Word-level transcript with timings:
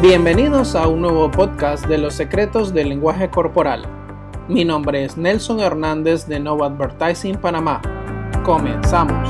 Bienvenidos 0.00 0.76
a 0.76 0.86
un 0.86 1.02
nuevo 1.02 1.28
podcast 1.28 1.84
de 1.86 1.98
los 1.98 2.14
secretos 2.14 2.72
del 2.72 2.90
lenguaje 2.90 3.30
corporal. 3.30 3.82
Mi 4.46 4.64
nombre 4.64 5.04
es 5.04 5.16
Nelson 5.16 5.58
Hernández 5.58 6.28
de 6.28 6.38
Nova 6.38 6.66
Advertising 6.66 7.34
Panamá. 7.34 7.82
Comenzamos. 8.44 9.28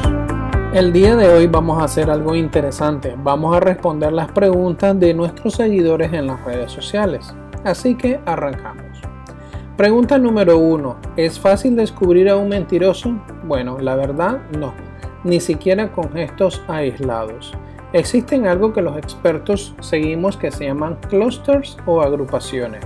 El 0.74 0.92
día 0.92 1.16
de 1.16 1.26
hoy 1.26 1.46
vamos 1.46 1.80
a 1.80 1.84
hacer 1.84 2.10
algo 2.10 2.34
interesante. 2.34 3.16
Vamos 3.16 3.56
a 3.56 3.60
responder 3.60 4.12
las 4.12 4.30
preguntas 4.30 5.00
de 5.00 5.14
nuestros 5.14 5.54
seguidores 5.54 6.12
en 6.12 6.26
las 6.26 6.44
redes 6.44 6.70
sociales. 6.70 7.34
Así 7.64 7.94
que 7.94 8.20
arrancamos. 8.26 9.00
Pregunta 9.78 10.18
número 10.18 10.58
1. 10.58 10.96
¿Es 11.16 11.40
fácil 11.40 11.76
descubrir 11.76 12.28
a 12.28 12.36
un 12.36 12.50
mentiroso? 12.50 13.18
Bueno, 13.44 13.78
la 13.78 13.96
verdad 13.96 14.42
no. 14.58 14.74
Ni 15.24 15.40
siquiera 15.40 15.90
con 15.90 16.12
gestos 16.12 16.62
aislados. 16.68 17.54
Existen 17.94 18.46
algo 18.46 18.74
que 18.74 18.82
los 18.82 18.98
expertos 18.98 19.74
seguimos 19.80 20.36
que 20.36 20.50
se 20.50 20.66
llaman 20.66 20.98
clusters 21.08 21.78
o 21.86 22.02
agrupaciones. 22.02 22.84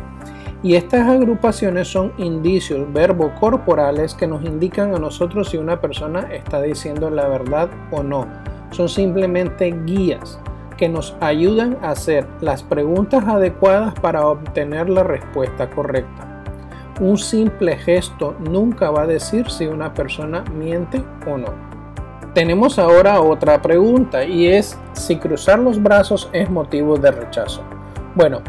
Y 0.62 0.77
estas 0.77 1.08
agrupaciones 1.08 1.88
son 1.88 2.12
indicios 2.18 2.92
verbo-corporales 2.92 4.14
que 4.14 4.28
nos 4.28 4.44
indican 4.44 4.94
a 4.94 5.00
nosotros 5.00 5.50
si 5.50 5.56
una 5.56 5.80
persona 5.80 6.28
está 6.32 6.62
diciendo 6.62 7.10
la 7.10 7.27
verdad 7.27 7.68
o 7.91 8.04
no. 8.04 8.28
Son 8.70 8.88
simplemente 8.88 9.74
guías 9.84 10.38
que 10.77 10.88
nos 10.88 11.16
ayudan 11.20 11.78
a 11.82 11.91
hacer 11.91 12.28
las 12.41 12.62
preguntas 12.62 13.27
adecuadas 13.27 13.94
para 13.94 14.28
obtener 14.28 14.88
la 14.88 15.02
respuesta 15.02 15.69
correcta. 15.69 16.44
Un 17.00 17.19
simple 17.19 17.77
gesto 17.77 18.36
nunca 18.38 18.91
va 18.91 19.02
a 19.02 19.06
decir 19.08 19.50
si 19.50 19.66
una 19.66 19.92
persona 19.92 20.44
miente 20.55 21.02
o 21.27 21.38
no. 21.38 21.71
Tenemos 22.34 22.78
ahora 22.78 23.20
otra 23.20 23.60
pregunta 23.60 24.24
y 24.24 24.46
es 24.46 24.78
si 24.95 25.16
cruzar 25.16 25.59
los 25.59 25.82
brazos 25.82 26.30
es 26.32 26.48
motivo 26.48 26.96
de 26.96 27.10
rechazo. 27.10 27.60
Bueno, 28.14 28.41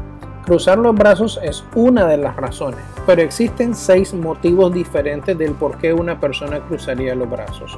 cruzar 0.45 0.77
los 0.77 0.95
brazos 0.95 1.37
es 1.43 1.65
una 1.75 2.07
de 2.07 2.15
las 2.15 2.33
razones, 2.37 2.79
pero 3.05 3.21
existen 3.21 3.75
seis 3.75 4.13
motivos 4.13 4.73
diferentes 4.73 5.37
del 5.37 5.51
por 5.51 5.77
qué 5.79 5.93
una 5.93 6.17
persona 6.17 6.61
cruzaría 6.61 7.13
los 7.13 7.29
brazos. 7.29 7.77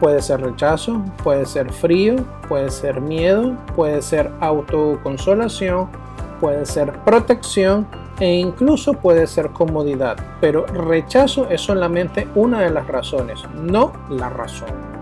Puede 0.00 0.22
ser 0.22 0.40
rechazo, 0.40 1.04
puede 1.22 1.46
ser 1.46 1.72
frío, 1.72 2.16
puede 2.48 2.72
ser 2.72 3.00
miedo, 3.00 3.54
puede 3.76 4.02
ser 4.02 4.32
autoconsolación, 4.40 5.88
puede 6.40 6.66
ser 6.66 6.92
protección 7.04 7.86
e 8.18 8.34
incluso 8.34 8.94
puede 8.94 9.28
ser 9.28 9.50
comodidad. 9.50 10.16
Pero 10.40 10.66
rechazo 10.66 11.48
es 11.48 11.60
solamente 11.60 12.26
una 12.34 12.60
de 12.62 12.70
las 12.70 12.88
razones, 12.88 13.44
no 13.54 13.92
la 14.10 14.30
razón. 14.30 14.93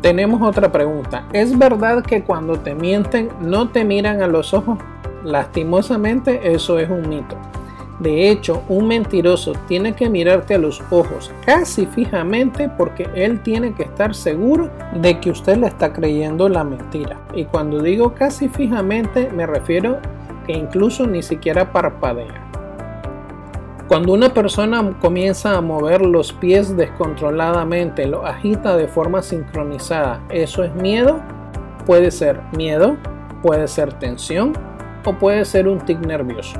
Tenemos 0.00 0.40
otra 0.40 0.72
pregunta. 0.72 1.24
¿Es 1.32 1.56
verdad 1.58 2.02
que 2.02 2.22
cuando 2.22 2.58
te 2.58 2.74
mienten 2.74 3.28
no 3.40 3.68
te 3.68 3.84
miran 3.84 4.22
a 4.22 4.26
los 4.26 4.54
ojos? 4.54 4.78
Lastimosamente 5.24 6.52
eso 6.54 6.78
es 6.78 6.88
un 6.88 7.06
mito. 7.06 7.36
De 7.98 8.30
hecho, 8.30 8.62
un 8.70 8.88
mentiroso 8.88 9.52
tiene 9.68 9.94
que 9.94 10.08
mirarte 10.08 10.54
a 10.54 10.58
los 10.58 10.82
ojos 10.90 11.30
casi 11.44 11.84
fijamente 11.84 12.70
porque 12.70 13.06
él 13.14 13.42
tiene 13.42 13.74
que 13.74 13.82
estar 13.82 14.14
seguro 14.14 14.70
de 14.94 15.20
que 15.20 15.30
usted 15.30 15.58
le 15.58 15.66
está 15.66 15.92
creyendo 15.92 16.48
la 16.48 16.64
mentira. 16.64 17.18
Y 17.34 17.44
cuando 17.44 17.82
digo 17.82 18.14
casi 18.14 18.48
fijamente 18.48 19.30
me 19.30 19.46
refiero 19.46 19.98
que 20.46 20.54
incluso 20.54 21.06
ni 21.06 21.22
siquiera 21.22 21.72
parpadea. 21.72 22.49
Cuando 23.90 24.12
una 24.12 24.32
persona 24.32 24.96
comienza 25.00 25.56
a 25.56 25.60
mover 25.60 26.02
los 26.02 26.32
pies 26.32 26.76
descontroladamente, 26.76 28.06
lo 28.06 28.24
agita 28.24 28.76
de 28.76 28.86
forma 28.86 29.20
sincronizada, 29.20 30.20
¿eso 30.28 30.62
es 30.62 30.72
miedo? 30.76 31.20
Puede 31.86 32.12
ser 32.12 32.40
miedo, 32.56 32.96
puede 33.42 33.66
ser 33.66 33.92
tensión 33.94 34.52
o 35.04 35.14
puede 35.14 35.44
ser 35.44 35.66
un 35.66 35.80
tic 35.80 35.98
nervioso. 36.06 36.56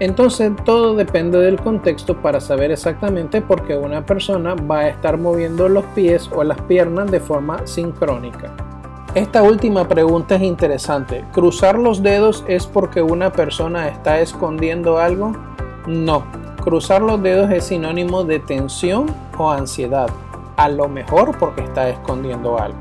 Entonces 0.00 0.52
todo 0.66 0.94
depende 0.94 1.38
del 1.38 1.58
contexto 1.58 2.20
para 2.20 2.42
saber 2.42 2.70
exactamente 2.72 3.40
por 3.40 3.66
qué 3.66 3.78
una 3.78 4.04
persona 4.04 4.54
va 4.54 4.80
a 4.80 4.88
estar 4.88 5.16
moviendo 5.16 5.70
los 5.70 5.86
pies 5.94 6.28
o 6.30 6.44
las 6.44 6.60
piernas 6.60 7.10
de 7.10 7.20
forma 7.20 7.66
sincrónica. 7.66 8.54
Esta 9.14 9.42
última 9.42 9.88
pregunta 9.88 10.34
es 10.34 10.42
interesante. 10.42 11.24
¿Cruzar 11.32 11.78
los 11.78 12.02
dedos 12.02 12.44
es 12.46 12.66
porque 12.66 13.00
una 13.00 13.32
persona 13.32 13.88
está 13.88 14.20
escondiendo 14.20 14.98
algo? 14.98 15.32
No, 15.86 16.24
cruzar 16.62 17.02
los 17.02 17.22
dedos 17.22 17.50
es 17.50 17.66
sinónimo 17.66 18.24
de 18.24 18.38
tensión 18.38 19.06
o 19.36 19.50
ansiedad, 19.50 20.08
a 20.56 20.70
lo 20.70 20.88
mejor 20.88 21.36
porque 21.38 21.62
está 21.62 21.90
escondiendo 21.90 22.58
algo. 22.58 22.78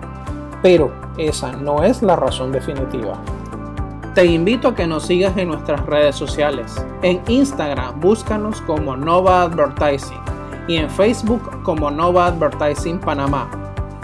Pero 0.61 0.89
esa 1.17 1.51
no 1.51 1.83
es 1.83 2.01
la 2.01 2.15
razón 2.15 2.53
definitiva. 2.53 3.17
Te 4.15 4.25
invito 4.25 4.69
a 4.69 4.75
que 4.75 4.87
nos 4.87 5.07
sigas 5.07 5.35
en 5.37 5.49
nuestras 5.49 5.85
redes 5.85 6.15
sociales. 6.15 6.73
En 7.01 7.21
Instagram 7.27 7.99
búscanos 7.99 8.61
como 8.61 8.95
Nova 8.95 9.41
Advertising 9.41 10.21
y 10.67 10.77
en 10.77 10.89
Facebook 10.89 11.63
como 11.63 11.91
Nova 11.91 12.27
Advertising 12.27 12.99
Panamá. 12.99 13.49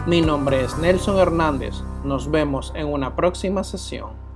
Mi 0.08 0.22
nombre 0.22 0.66
es 0.66 0.78
Nelson 0.78 1.20
Hernández. 1.20 1.84
Nos 2.04 2.30
vemos 2.30 2.74
en 2.76 2.88
una 2.88 3.16
próxima 3.16 3.64
sesión. 3.64 4.29